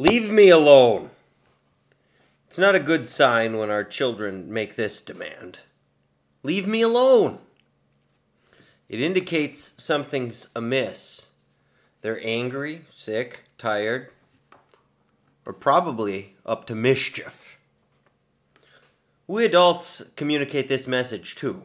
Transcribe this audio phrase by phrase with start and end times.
[0.00, 1.10] Leave me alone.
[2.46, 5.58] It's not a good sign when our children make this demand.
[6.44, 7.40] Leave me alone.
[8.88, 11.30] It indicates something's amiss.
[12.00, 14.10] They're angry, sick, tired,
[15.44, 17.58] or probably up to mischief.
[19.26, 21.64] We adults communicate this message too,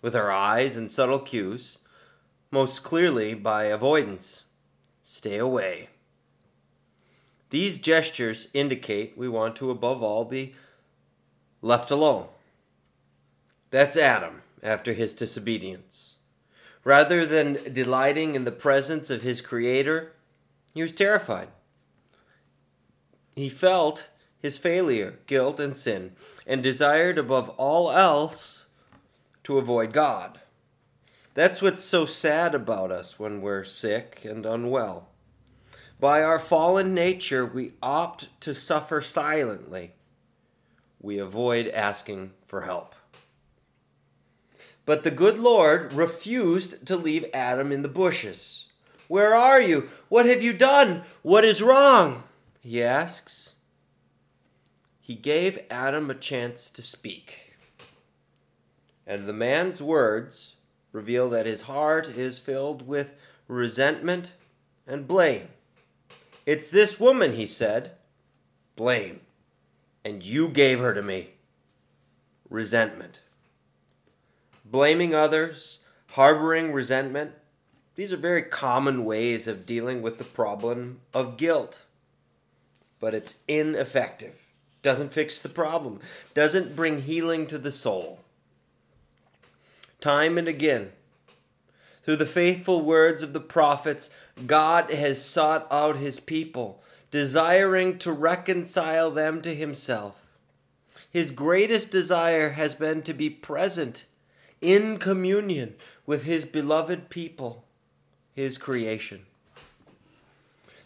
[0.00, 1.80] with our eyes and subtle cues,
[2.52, 4.44] most clearly by avoidance.
[5.02, 5.88] Stay away.
[7.54, 10.56] These gestures indicate we want to, above all, be
[11.62, 12.26] left alone.
[13.70, 16.16] That's Adam after his disobedience.
[16.82, 20.14] Rather than delighting in the presence of his Creator,
[20.74, 21.46] he was terrified.
[23.36, 26.16] He felt his failure, guilt, and sin,
[26.48, 28.66] and desired above all else
[29.44, 30.40] to avoid God.
[31.34, 35.10] That's what's so sad about us when we're sick and unwell.
[36.04, 39.92] By our fallen nature, we opt to suffer silently.
[41.00, 42.94] We avoid asking for help.
[44.84, 48.68] But the good Lord refused to leave Adam in the bushes.
[49.08, 49.88] Where are you?
[50.10, 51.04] What have you done?
[51.22, 52.24] What is wrong?
[52.60, 53.54] He asks.
[55.00, 57.54] He gave Adam a chance to speak.
[59.06, 60.56] And the man's words
[60.92, 63.14] reveal that his heart is filled with
[63.48, 64.32] resentment
[64.86, 65.48] and blame.
[66.46, 67.92] It's this woman, he said.
[68.76, 69.20] Blame.
[70.04, 71.30] And you gave her to me.
[72.50, 73.20] Resentment.
[74.64, 77.32] Blaming others, harboring resentment,
[77.94, 81.82] these are very common ways of dealing with the problem of guilt.
[82.98, 84.34] But it's ineffective.
[84.82, 86.00] Doesn't fix the problem.
[86.34, 88.20] Doesn't bring healing to the soul.
[90.00, 90.92] Time and again,
[92.02, 94.10] through the faithful words of the prophets,
[94.46, 100.16] God has sought out his people, desiring to reconcile them to himself.
[101.10, 104.04] His greatest desire has been to be present
[104.60, 105.76] in communion
[106.06, 107.64] with his beloved people,
[108.34, 109.26] his creation.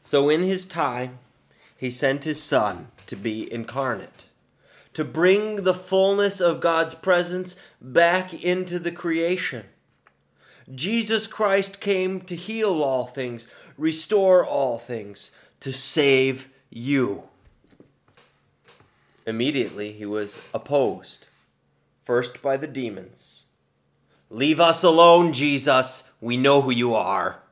[0.00, 1.20] So, in his time,
[1.76, 4.24] he sent his Son to be incarnate,
[4.94, 9.66] to bring the fullness of God's presence back into the creation
[10.74, 17.24] Jesus Christ came to heal all things, restore all things, to save you.
[19.26, 21.26] Immediately he was opposed,
[22.02, 23.44] first by the demons.
[24.28, 26.12] Leave us alone, Jesus.
[26.20, 27.42] We know who you are.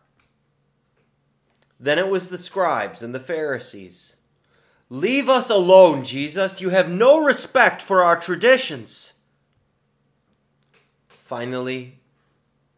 [1.78, 4.16] Then it was the scribes and the Pharisees.
[4.90, 6.60] Leave us alone, Jesus.
[6.60, 9.20] You have no respect for our traditions.
[11.24, 11.98] Finally,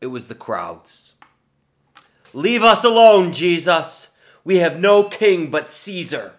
[0.00, 1.14] it was the crowds.
[2.32, 4.16] Leave us alone, Jesus.
[4.44, 6.34] We have no king but Caesar.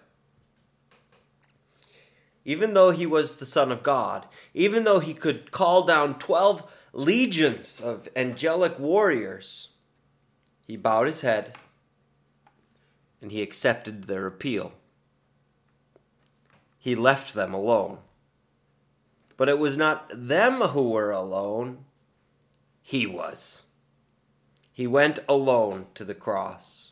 [2.46, 6.72] Even though he was the Son of God, even though he could call down 12
[6.94, 9.74] legions of angelic warriors,
[10.66, 11.54] he bowed his head
[13.22, 14.74] and he accepted their appeal.
[16.80, 17.98] He left them alone.
[19.36, 21.86] But it was not them who were alone,
[22.88, 23.64] he was.
[24.72, 26.92] He went alone to the cross,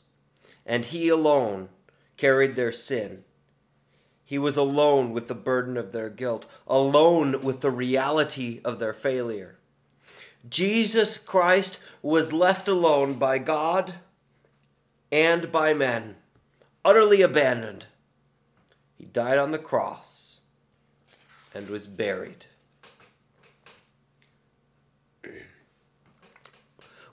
[0.65, 1.69] and he alone
[2.17, 3.23] carried their sin.
[4.25, 8.91] He was alone with the burden of their guilt, alone with the reality of their
[8.91, 9.55] failure.
[10.49, 13.93] Jesus Christ was left alone by God
[15.13, 16.15] and by men,
[16.83, 17.85] utterly abandoned.
[18.97, 20.41] He died on the cross
[21.53, 22.47] and was buried.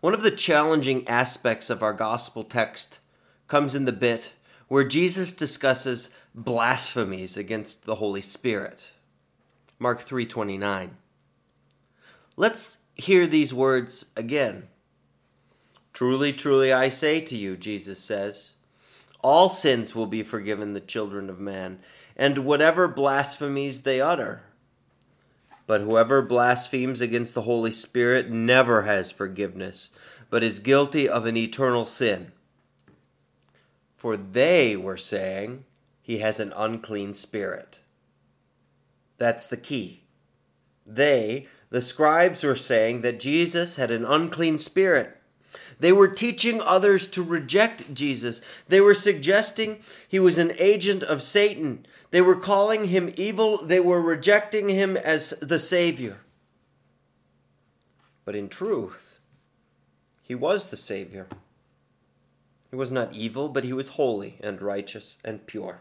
[0.03, 2.99] One of the challenging aspects of our gospel text
[3.47, 4.33] comes in the bit
[4.67, 8.91] where Jesus discusses blasphemies against the Holy Spirit.
[9.79, 10.97] Mark 3:29.
[12.37, 14.67] Let's hear these words again.
[15.93, 18.55] Truly, truly I say to you, Jesus says,
[19.23, 21.79] all sins will be forgiven the children of man,
[22.17, 24.43] and whatever blasphemies they utter.
[25.67, 29.91] But whoever blasphemes against the Holy Spirit never has forgiveness,
[30.29, 32.33] but is guilty of an eternal sin.
[33.97, 35.65] For they were saying
[36.03, 37.79] he has an unclean spirit.
[39.19, 40.03] That's the key.
[40.85, 45.17] They, the scribes, were saying that Jesus had an unclean spirit.
[45.79, 48.43] They were teaching others to reject Jesus.
[48.69, 53.81] They were suggesting he was an agent of Satan they were calling him evil, they
[53.81, 56.21] were rejecting him as the Savior.
[58.27, 59.19] But in truth,
[60.23, 61.27] he was the Savior.
[62.71, 65.81] He was not evil, but he was holy and righteous and pure.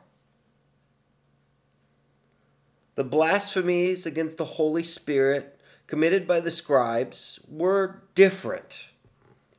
[2.95, 8.85] The blasphemies against the Holy Spirit committed by the scribes were different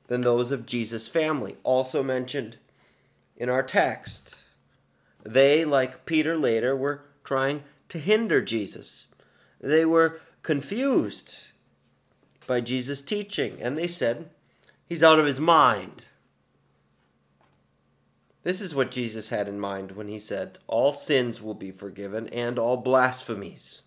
[0.07, 2.57] than those of Jesus' family, also mentioned
[3.37, 4.42] in our text.
[5.23, 9.07] They, like Peter later, were trying to hinder Jesus.
[9.61, 11.39] They were confused
[12.47, 14.31] by Jesus' teaching, and they said,
[14.87, 16.05] He's out of his mind.
[18.43, 22.29] This is what Jesus had in mind when he said, All sins will be forgiven
[22.29, 23.83] and all blasphemies.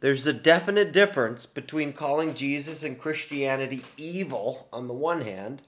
[0.00, 5.62] There's a definite difference between calling Jesus and Christianity evil on the one hand,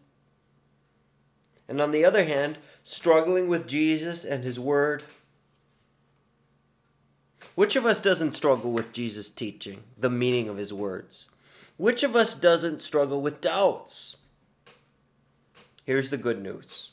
[1.69, 5.05] and on the other hand, struggling with Jesus and his word.
[7.55, 11.29] Which of us doesn't struggle with Jesus' teaching, the meaning of his words?
[11.77, 14.19] Which of us doesn't struggle with doubts?
[15.85, 16.91] Here's the good news.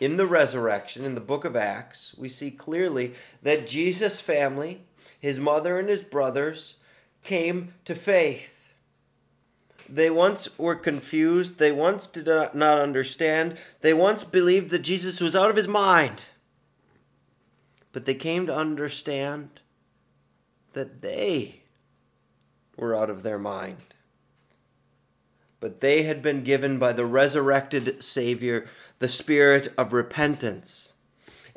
[0.00, 4.82] In the resurrection, in the book of Acts, we see clearly that Jesus' family
[5.24, 6.76] his mother and his brothers
[7.22, 8.63] came to faith.
[9.88, 11.58] They once were confused.
[11.58, 13.56] They once did not understand.
[13.80, 16.24] They once believed that Jesus was out of his mind.
[17.92, 19.60] But they came to understand
[20.72, 21.62] that they
[22.76, 23.78] were out of their mind.
[25.60, 28.66] But they had been given by the resurrected Savior
[28.98, 30.94] the spirit of repentance.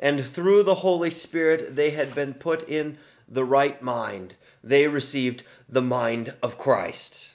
[0.00, 2.98] And through the Holy Spirit, they had been put in
[3.28, 4.36] the right mind.
[4.62, 7.32] They received the mind of Christ.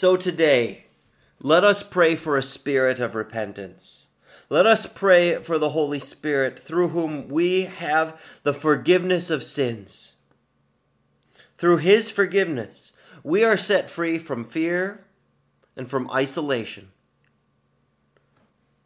[0.00, 0.84] So today,
[1.40, 4.06] let us pray for a spirit of repentance.
[4.48, 10.14] Let us pray for the Holy Spirit through whom we have the forgiveness of sins.
[11.56, 12.92] Through His forgiveness,
[13.24, 15.04] we are set free from fear
[15.76, 16.90] and from isolation.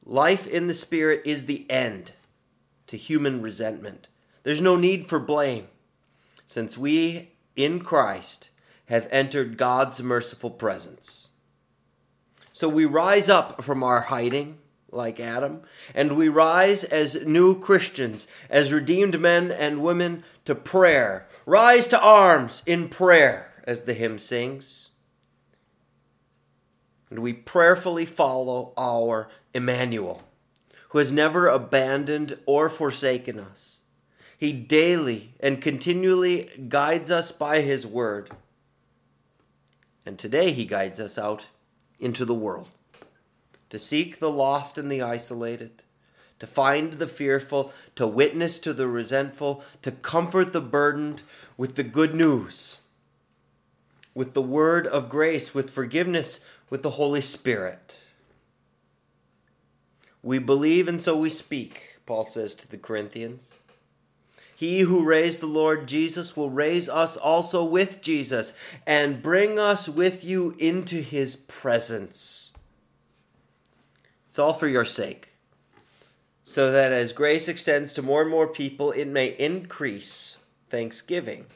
[0.07, 2.13] Life in the Spirit is the end
[2.87, 4.09] to human resentment.
[4.45, 5.69] There's no need for blame,
[6.47, 8.49] since we, in Christ,
[8.93, 11.29] have entered God's merciful presence.
[12.53, 14.59] So we rise up from our hiding,
[14.91, 15.63] like Adam,
[15.95, 21.27] and we rise as new Christians, as redeemed men and women, to prayer.
[21.47, 24.91] Rise to arms in prayer, as the hymn sings.
[27.09, 30.23] And we prayerfully follow our Emmanuel,
[30.91, 33.77] who has never abandoned or forsaken us.
[34.37, 38.29] He daily and continually guides us by His word.
[40.05, 41.47] And today He guides us out
[42.01, 42.71] into the world
[43.71, 45.83] to seek the lost and the isolated,
[46.39, 51.23] to find the fearful, to witness to the resentful, to comfort the burdened
[51.57, 52.83] with the good news,
[54.13, 57.97] with the word of grace, with forgiveness, with the Holy Spirit.
[60.23, 63.55] We believe and so we speak, Paul says to the Corinthians.
[64.63, 68.57] He who raised the Lord Jesus will raise us also with Jesus
[68.87, 72.53] and bring us with you into his presence.
[74.29, 75.31] It's all for your sake,
[76.45, 81.47] so that as grace extends to more and more people, it may increase thanksgiving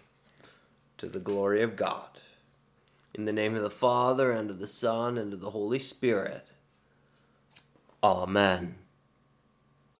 [0.99, 2.09] to the glory of God.
[3.15, 6.45] In the name of the Father, and of the Son, and of the Holy Spirit.
[8.03, 8.75] Amen.